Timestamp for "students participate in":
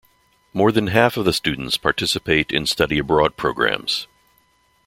1.31-2.65